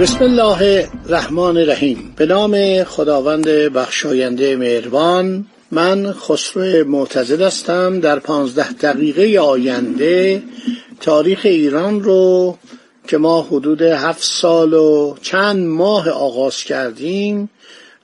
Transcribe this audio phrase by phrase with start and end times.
[0.00, 2.14] بسم الله الرحمن الرحیم.
[2.16, 8.00] به نام خداوند بخشاینده مهربان من خسرو معتزد هستم.
[8.00, 10.42] در پانزده دقیقه آینده
[11.00, 12.58] تاریخ ایران رو
[13.08, 17.50] که ما حدود هفت سال و چند ماه آغاز کردیم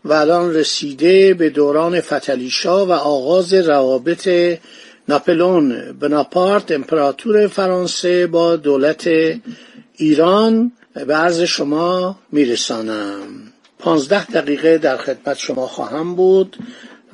[0.04, 4.28] و الان رسیده به دوران فتلیشا و آغاز روابط
[5.08, 9.08] ناپلون بناپارت امپراتور فرانسه با دولت
[9.96, 13.52] ایران به عرض شما میرسانم.
[13.78, 16.56] پانزده دقیقه در خدمت شما خواهم بود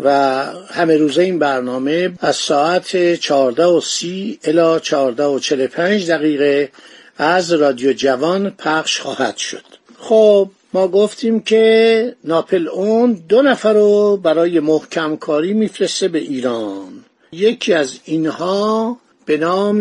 [0.04, 6.10] و همه روزه این برنامه از ساعت چهارده و سی الا چهارده و چل پنج
[6.10, 6.70] دقیقه
[7.18, 9.64] از رادیو جوان پخش خواهد شد.
[9.98, 17.04] خب ما گفتیم که ناپل اون دو نفر رو برای محکم کاری میفرسته به ایران.
[17.32, 18.96] یکی از اینها
[19.26, 19.80] به نام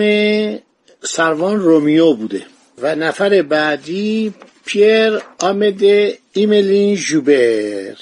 [1.04, 2.42] سروان رومیو بوده.
[2.82, 4.34] و نفر بعدی
[4.66, 7.96] پیر آمده ایملین جوبر.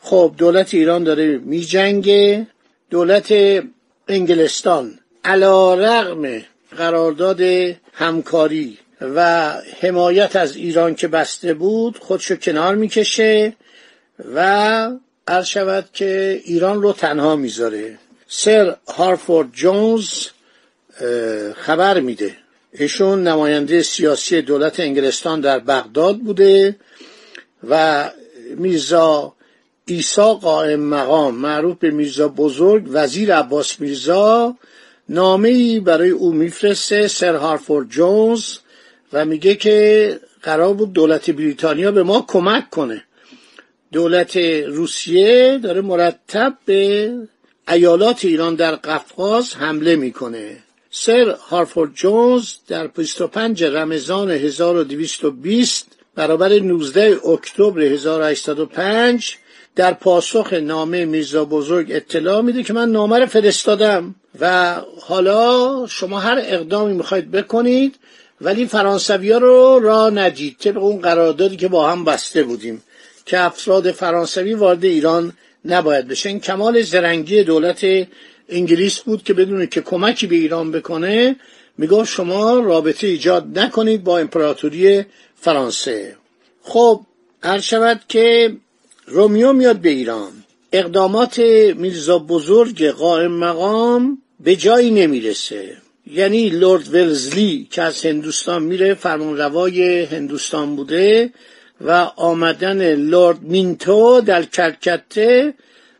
[0.00, 2.46] خب دولت ایران داره میجنگه.
[2.90, 3.34] دولت
[4.08, 6.42] انگلستان علا رغم
[6.76, 7.40] قرارداد
[7.92, 13.56] همکاری و حمایت از ایران که بسته بود خودشو کنار می‌کشه
[14.34, 14.90] و
[15.28, 17.98] عرض شود که ایران رو تنها می‌ذاره.
[18.28, 20.26] سر هارفورد جونز
[21.56, 22.36] خبر میده.
[22.72, 26.76] ایشون نماینده سیاسی دولت انگلستان در بغداد بوده
[27.68, 28.10] و
[28.56, 29.34] میرزا
[29.86, 34.56] ایسا قائم مقام معروف به میرزا بزرگ وزیر عباس میرزا
[35.08, 38.56] نامه ای برای او میفرسته سر هارفورد جونز
[39.12, 43.04] و میگه که قرار بود دولت بریتانیا به ما کمک کنه.
[43.92, 47.12] دولت روسیه داره مرتب به
[47.68, 50.56] ایالات ایران در قفقاز حمله می‌کنه.
[50.94, 59.36] سر هارفورد جونز در 25 رمضان 1220 برابر 19 اکتبر 1805
[59.76, 64.14] در پاسخ نامه میرزا بزرگ اطلاع میده که من نامه رو فرستادم.
[64.40, 67.94] و حالا شما هر اقدامی می‌خواید بکنید
[68.40, 70.56] ولی فرانسوی ها رو را ندید.
[70.58, 72.82] طبق اون قراردادی که با هم بسته بودیم
[73.26, 75.32] که افراد فرانسوی وارد ایران
[75.64, 77.84] نباید بشه این کمال زرنگی دولت
[78.48, 81.36] انگلیس بود که بدونه که کمکی به ایران بکنه
[81.78, 85.04] می‌گفت شما رابطه ایجاد نکنید با امپراتوری
[85.40, 86.16] فرانسه.
[86.62, 87.00] خب
[87.42, 88.56] هر شود که
[89.06, 90.32] رومیو میاد به ایران.
[90.72, 91.38] اقدامات
[91.76, 95.76] میرزا بزرگ قائم مقام به جایی نمی‌رسه.
[96.06, 101.32] یعنی لورد ولزلی که از هندوستان میره فرمانروای هندوستان بوده
[101.80, 105.54] و آمدن لورد مینتو در کلکته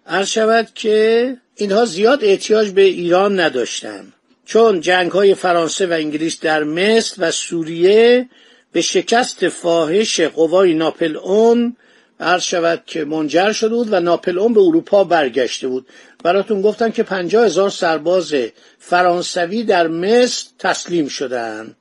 [0.07, 4.13] عرض شود که اینها زیاد احتیاج به ایران نداشتند.
[4.45, 8.29] چون جنگ های فرانسه و انگلیس در مصر و سوریه
[8.73, 11.77] به شکست فاحش قوای ناپل اون
[12.21, 15.87] عرض شود که منجر شده بود و ناپل اون به اروپا برگشته بود.
[16.25, 18.35] براتون گفتم که پنجاه هزار سرباز
[18.79, 21.77] فرانسوی در مصر تسلیم شدند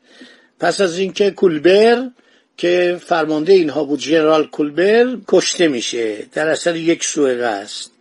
[0.59, 2.09] پس از اینکه کولبر
[2.57, 6.25] که فرمانده اینها بود ژنرال کولبر کشته میشه.
[6.33, 8.00] در اثر یک سوء قصد.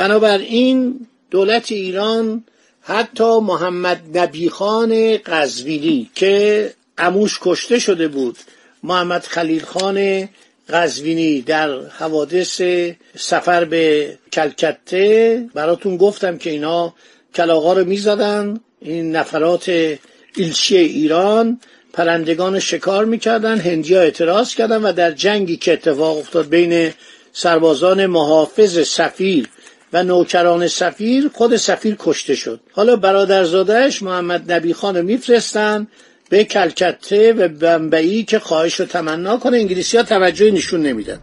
[0.00, 2.44] بنابراین دولت ایران
[2.82, 8.36] حتی محمد نبی خان قزوینی که اموش کشته شده بود
[8.82, 10.28] محمد خلیل خان
[10.68, 12.62] قزوینی در حوادث
[13.16, 16.94] سفر به کلکته براتون گفتم که اینا
[17.34, 19.68] کلاغا رو می‌زدن این نفرات
[20.36, 21.60] ایلچی ایران
[21.92, 26.92] پرندگان شکار می‌کردن هندی ها اعتراض کردن و در جنگی که اتفاق افتاد بین
[27.32, 29.48] سربازان محافظ سفیر
[29.92, 32.60] و نوکران سفیر خود سفیر کشته شد.
[32.72, 35.86] حالا برادرزادهش محمد نبی خان رو میفرستن
[36.28, 39.56] به کلکته و بمبئی که خواهش رو تمنا کنه.
[39.56, 41.18] انگلیسی ها توجه نشون نمیدن.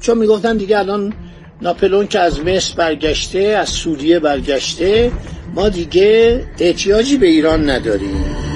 [0.00, 1.14] چون می‌گفتن دیگه الان
[1.62, 5.12] ناپلون که از مصر برگشته از سوریه برگشته
[5.54, 8.51] ما دیگه احتیاجی به ایران نداریم.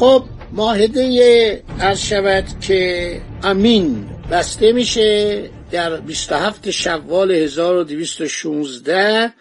[0.00, 9.32] خب ماهده عرض شود که امین بسته میشه در 27 شوال 1216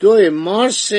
[0.00, 0.92] دو مارس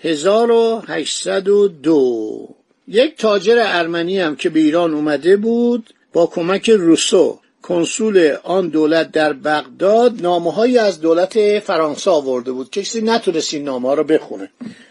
[0.00, 2.48] 1802
[2.88, 9.12] یک تاجر ارمنی هم که به ایران اومده بود با کمک روسو کنسول آن دولت
[9.12, 14.50] در بغداد نامه از دولت فرانسه آورده بود کسی نتونست این نامه ها رو بخونه.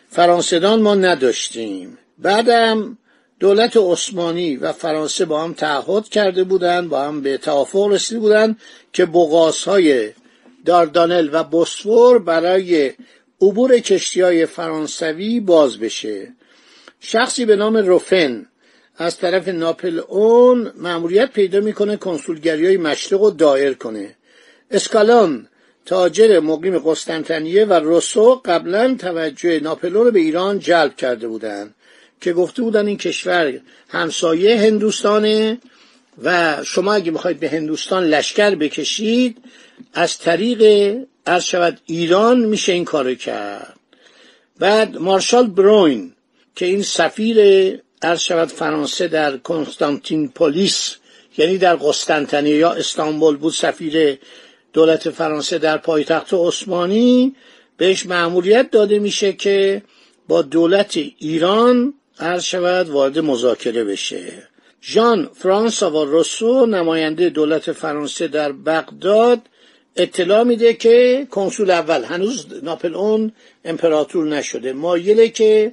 [0.09, 1.97] فرانسدان ما نداشتیم.
[2.17, 2.97] بعدم
[3.39, 8.59] دولت عثمانی و فرانسه با هم تعهد کرده بودند با هم به توافق رسیده بودند
[8.93, 9.07] که
[9.65, 10.11] های
[10.65, 12.93] داردانل و بوسفور برای
[13.41, 16.33] عبور کشتی های فرانسوی باز بشه.
[16.99, 18.45] شخصی به نام روفن
[18.97, 24.15] از طرف ناپل اون معمولیت پیدا می‌کنه کنسولگری های مشرق رو دایر کنه.
[24.71, 25.47] اسکالان
[25.85, 31.75] تاجر مقیم قسطنطنیه و روسو قبلا توجه ناپلون رو به ایران جلب کرده بودند.
[32.25, 35.57] که گفته بودن این کشور همسایه هندوستانه
[36.23, 39.37] و شما اگه می‌خواید به هندوستان لشکر بکشید
[39.93, 40.95] از طریق
[41.25, 43.79] از شود ایران میشه این کارو کرد.
[44.59, 46.13] بعد مارشال بروین
[46.55, 47.37] که این سفیر
[48.01, 50.95] عرض شود فرانسه در کنستانتین پولیس
[51.37, 54.17] یعنی در قسطنطنیه یا استانبول بود سفیر
[54.73, 57.35] دولت فرانسه در پایتخت عثمانی
[57.77, 59.81] بهش معمولیت داده میشه که
[60.27, 64.47] با دولت ایران عرض شود وارد مذاکره بشه.
[64.83, 69.41] ژان فرانسوا روسو نماینده دولت فرانسه در بغداد
[69.95, 73.31] اطلاع میده که کنسول اول هنوز ناپلئون
[73.65, 74.73] امپراتور نشده.
[74.73, 75.71] مایله که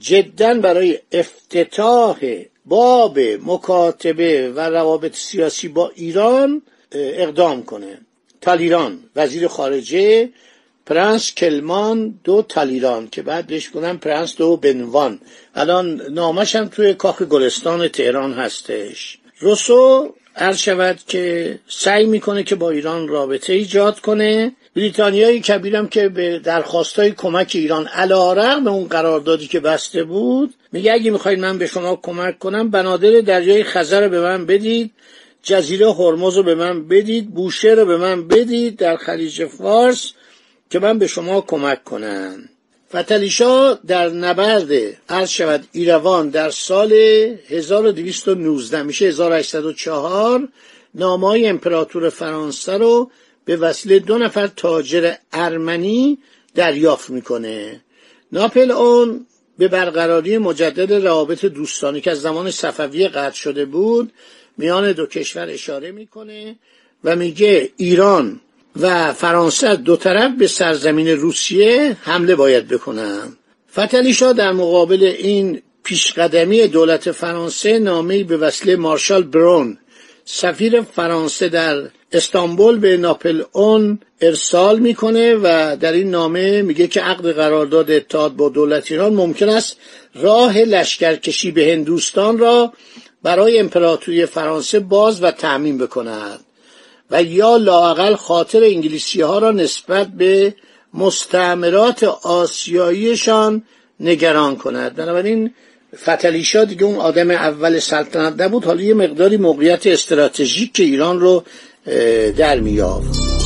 [0.00, 6.62] جدا برای افتتاح باب مکاتبه و روابط سیاسی با ایران
[6.92, 7.98] اقدام کنه.
[8.40, 10.28] تالیران وزیر خارجه
[10.86, 15.18] پرنس کلمان دو تالیران که بعد بهش کنن پرنس دو بنوان.
[15.54, 19.18] الان نامش هم توی کاخ گلستان تهران هستش.
[19.38, 24.52] روسو عرض شود که سعی می‌کنه که با ایران رابطه ایجاد کنه.
[24.76, 30.92] بریتانیای کبیرم که به درخواستای کمک ایران علا رقم اون قراردادی که بسته بود میگه
[30.92, 34.90] اگه می‌خواید من به شما کمک کنم بنادر دریای خزر رو به من بدید
[35.42, 40.12] جزیره هرمز رو به من بدید بوشه رو به من بدید در خلیج فارس
[40.72, 42.48] که من به شما کمک کنم.
[42.94, 44.70] فتلیشا در نبرد
[45.08, 50.48] عرض شود ایروان در سال 1219 میشه 1804
[50.94, 53.10] نامای امپراتور فرانسه رو
[53.44, 56.18] به وسیله دو نفر تاجر ارمنی
[56.54, 57.80] دریافت می‌کنه.
[58.32, 59.26] ناپل اون
[59.58, 64.12] به برقراری مجدد روابط دوستانی که از زمان صفویه قطع شده بود
[64.58, 66.56] میان دو کشور اشاره می‌کنه
[67.04, 68.40] و میگه ایران
[68.80, 73.36] و فرانسه دو طرف به سرزمین روسیه حمله باید بکنن.
[73.72, 79.78] فتلی در مقابل این پیشقدمی دولت فرانسه نامه‌ای به وسیله مارشال برون
[80.24, 81.82] سفیر فرانسه در
[82.12, 88.32] استانبول به ناپل اون ارسال می‌کنه و در این نامه میگه که عقد قرارداد اتحاد
[88.36, 89.76] با دولت ایران ممکن است
[90.14, 92.72] راه لشکرکشی به هندوستان را
[93.22, 96.40] برای امپراتوری فرانسه باز و تعمین بکند.
[97.12, 100.54] و یا لاقل خاطر انگلیسی ها را نسبت به
[100.94, 103.62] مستعمرات آسیاییشان
[104.00, 104.94] نگران کند.
[104.94, 105.54] بنابراین
[105.96, 111.44] فتلیشا دیگه اون آدم اول سلطنت نبود حالا یه مقداری موقعیت استراتژیک که ایران رو
[112.36, 113.41] در میافت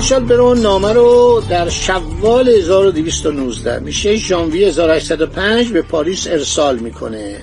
[0.00, 7.36] مارشال برون نامه رو در شوال 1219 میشه ژانویه 1805 به پاریس ارسال می‌کنه.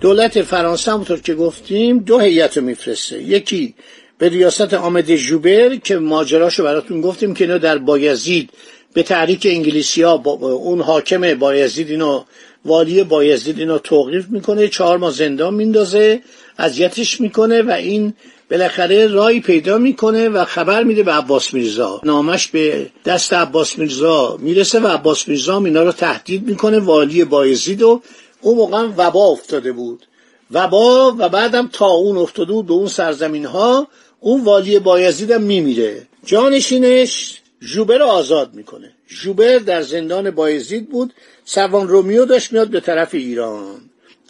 [0.00, 3.22] دولت فرانسه همونطور که گفتیم دو هیئت رو میفرسته.
[3.22, 3.74] یکی
[4.18, 8.50] به ریاست آمد جوبر که ماجراشو براتون گفتیم که اینو در بایزید
[8.94, 12.24] به تحریک انگلیسی ها با اون حاکم بایزید اینو
[12.64, 14.68] والی بایزید اینو توقیف می‌کنه.
[14.68, 16.20] چهار ماه زندان میندازه
[16.58, 18.14] اذیتش می‌کنه و این
[18.52, 22.00] بالاخره رای پیدا می‌کنه و خبر میده به عباس میرزا.
[22.04, 27.82] نامش به دست عباس میرزا می‌رسه و عباس میرزا اینا رو تهدید می‌کنه والی بایزید
[27.82, 28.02] و
[28.40, 30.06] اون موقع وبا افتاده بود.
[30.50, 33.88] وبا و بعدم تا اون افتاده بود به اون سرزمین ها
[34.20, 36.06] اون والی بایزید هم میمیره.
[36.26, 38.92] جانشینش جوبر رو آزاد می‌کنه.
[39.06, 41.12] جوبر در زندان بایزید بود
[41.44, 43.80] سوان رومیو داشت میاد به طرف ایران.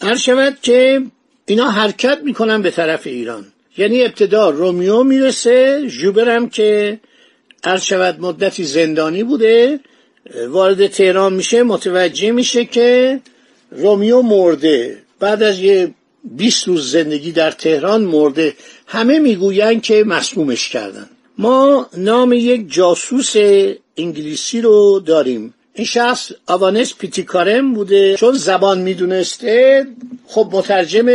[0.02, 1.02] هر شود که
[1.46, 3.51] اینا حرکت می‌کنن به طرف ایران.
[3.76, 7.00] یعنی ابتدا رومیو می‌رسه جوبر هم که
[7.64, 9.80] عرض شود مدتی زندانی بوده
[10.48, 13.20] وارد تهران میشه متوجه میشه که
[13.70, 14.98] رومیو مرده.
[15.20, 18.54] بعد از یه 20 روز زندگی در تهران مرده.
[18.86, 21.08] همه می‌گویند که مسمومش کردن.
[21.38, 23.34] ما نام یک جاسوس
[23.96, 25.54] انگلیسی رو داریم.
[25.74, 29.86] این شخص آوانس پیتیکارم بوده چون زبان می‌دونسته
[30.26, 31.08] خب مترجم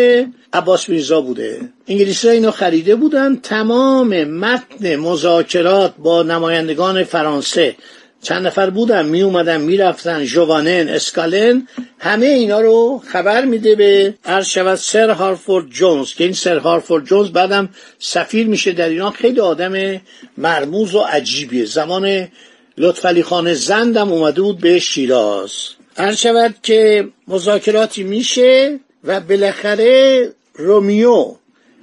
[0.53, 1.59] عباس میرزا بوده.
[1.87, 7.75] انگلیسی اینو خریده بودن تمام متن مذاکرات با نمایندگان فرانسه.
[8.21, 11.67] چند نفر بودن می اومدن می رفتن جوانن اسکالن
[11.99, 17.05] همه اینا رو خبر میده به عرض شود سر هارفورد جونز که این سر هارفورد
[17.05, 19.11] جونز بعدم سفیر میشه در ایران.
[19.11, 20.01] خیلی آدم
[20.37, 21.65] مرموز و عجیبیه.
[21.65, 22.27] زمان
[22.77, 25.51] لطفعلی خان زندم اومده بود به شیراز.
[25.97, 31.35] عرض شود که مذاکراتی میشه و بالاخره رومیو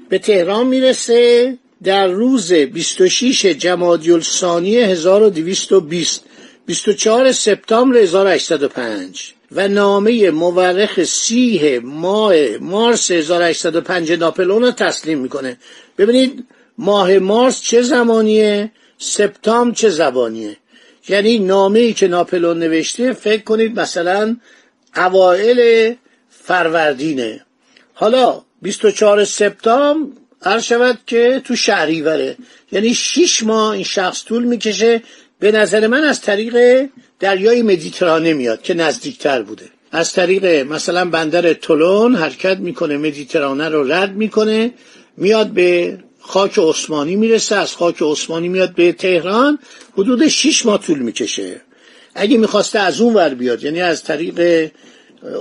[0.08, 6.24] به تهران می‌رسه در روز 26 جمادی الثانی 1220
[6.66, 15.56] 24 سپتامبر 1805 و نامه مورخ سیه ماه مارس 1805 ناپلون رو تسلیم می‌کنه.
[15.98, 16.44] ببینید
[16.78, 20.56] ماه مارس چه زمانیه؟ سپتامبر چه زبانیه؟
[21.08, 24.36] یعنی نامه ای که ناپلون نوشته فکر کنید مثلا
[24.96, 25.92] اوائل
[26.30, 27.44] فروردینه.
[27.94, 30.10] حالا 24 سپتامبر
[30.42, 32.36] هر شود که تو شهریوره.
[32.72, 35.02] یعنی شیش ماه این شخص طول می‌کشه.
[35.38, 36.86] به نظر من از طریق
[37.20, 39.64] دریای مدیترانه میاد که نزدیکتر بوده.
[39.92, 44.72] از طریق مثلا بندر تولون حرکت می‌کنه مدیترانه رو رد می‌کنه
[45.16, 49.58] میاد به خاک عثمانی می‌رسه از خاک عثمانی میاد به تهران
[49.92, 51.60] حدود شیش ماه طول می‌کشه.
[52.14, 54.70] اگه می‌خواسته از اون ور بیاد یعنی از طریق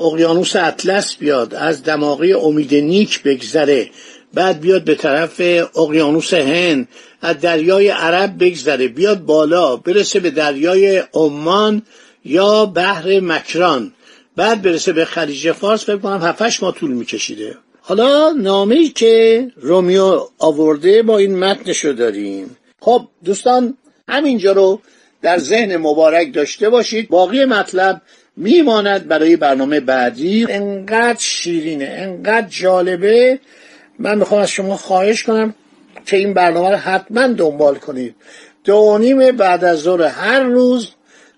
[0.02, 3.90] اقیانوس اطلس بیاد از دماغی امید نیک بگذره
[4.34, 5.42] بعد بیاد به طرف
[5.76, 6.88] اقیانوس هند
[7.22, 11.82] از دریای عرب بگذره بیاد بالا برسه به دریای عمان
[12.26, 13.94] یا بحر مکران
[14.36, 17.58] بعد برسه به خلیج فارس فکر کنم هفتش ماه طول میکشیده.
[17.86, 22.58] حالا نامه که رومیو آورده با این متنشو داریم.
[22.82, 23.78] خب دوستان
[24.10, 24.80] همینجا رو
[25.22, 27.10] در ذهن مبارک داشته باشید.
[27.10, 28.02] باقی مطلب
[28.38, 30.46] میماند برای برنامه بعدی.
[30.50, 33.40] انقدر شیرینه انقدر جالبه.
[34.00, 35.54] من می‌خوام از شما خواهش کنم
[36.06, 38.16] که این برنامه رو حتما دنبال کنید.
[38.64, 40.90] دو نیم بعد از ظهر هر روز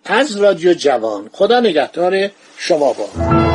[0.06, 1.30] از رادیو جوان.
[1.32, 3.55] خدا نگهدار شما با.